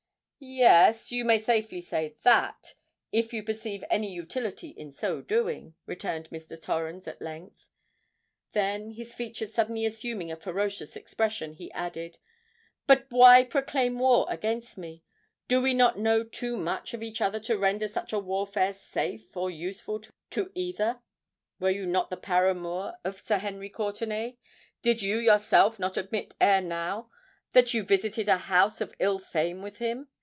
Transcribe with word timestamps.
"Yes—you 0.43 1.23
may 1.23 1.37
safely 1.37 1.81
say 1.81 2.15
that, 2.23 2.73
if 3.11 3.31
you 3.31 3.43
perceive 3.43 3.83
any 3.91 4.11
utility 4.11 4.69
in 4.69 4.91
so 4.91 5.21
doing," 5.21 5.75
returned 5.85 6.31
Mr. 6.31 6.59
Torrens 6.59 7.07
at 7.07 7.21
length: 7.21 7.67
then, 8.53 8.89
his 8.89 9.13
features 9.13 9.53
suddenly 9.53 9.85
assuming 9.85 10.31
a 10.31 10.35
ferocious 10.35 10.95
expression, 10.95 11.53
he 11.53 11.71
added, 11.73 12.17
"But 12.87 13.05
why 13.11 13.43
proclaim 13.43 13.99
war 13.99 14.25
against 14.29 14.79
me! 14.79 15.03
Do 15.47 15.61
we 15.61 15.75
not 15.75 15.99
know 15.99 16.23
too 16.23 16.57
much 16.57 16.95
of 16.95 17.03
each 17.03 17.21
other 17.21 17.39
to 17.41 17.55
render 17.55 17.87
such 17.87 18.11
a 18.11 18.17
warfare 18.17 18.73
safe 18.73 19.37
or 19.37 19.51
useful 19.51 20.01
to 20.31 20.51
either? 20.55 21.01
Were 21.59 21.69
you 21.69 21.85
not 21.85 22.09
the 22.09 22.17
paramour 22.17 22.95
of 23.03 23.19
Sir 23.21 23.37
Henry 23.37 23.69
Courtenay?—did 23.69 25.03
you 25.03 25.17
yourself 25.19 25.77
not 25.77 25.97
admit 25.97 26.33
ere 26.41 26.61
now 26.61 27.11
that 27.53 27.75
you 27.75 27.83
visited 27.83 28.27
a 28.27 28.37
house 28.49 28.81
of 28.81 28.95
ill 28.99 29.19
fame 29.19 29.61
with 29.61 29.77
him? 29.77 30.07